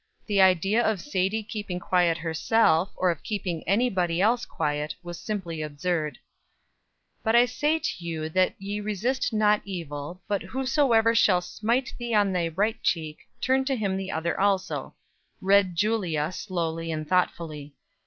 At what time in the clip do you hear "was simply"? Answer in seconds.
5.03-5.61